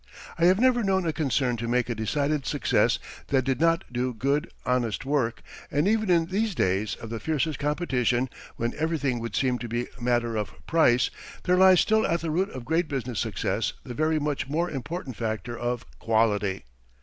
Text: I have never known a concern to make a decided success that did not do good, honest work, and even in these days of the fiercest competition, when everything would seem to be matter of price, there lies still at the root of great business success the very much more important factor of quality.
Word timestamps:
I 0.39 0.45
have 0.45 0.59
never 0.59 0.83
known 0.83 1.05
a 1.05 1.13
concern 1.13 1.57
to 1.57 1.67
make 1.67 1.87
a 1.87 1.93
decided 1.93 2.47
success 2.47 2.97
that 3.27 3.43
did 3.43 3.61
not 3.61 3.83
do 3.93 4.15
good, 4.15 4.49
honest 4.65 5.05
work, 5.05 5.43
and 5.69 5.87
even 5.87 6.09
in 6.09 6.25
these 6.25 6.55
days 6.55 6.95
of 6.95 7.11
the 7.11 7.19
fiercest 7.19 7.59
competition, 7.59 8.27
when 8.55 8.73
everything 8.79 9.19
would 9.19 9.35
seem 9.35 9.59
to 9.59 9.67
be 9.67 9.89
matter 10.01 10.35
of 10.35 10.53
price, 10.65 11.11
there 11.43 11.55
lies 11.55 11.81
still 11.81 12.03
at 12.07 12.21
the 12.21 12.31
root 12.31 12.49
of 12.49 12.65
great 12.65 12.87
business 12.87 13.19
success 13.19 13.73
the 13.83 13.93
very 13.93 14.17
much 14.17 14.49
more 14.49 14.71
important 14.71 15.17
factor 15.17 15.55
of 15.55 15.85
quality. 15.99 16.63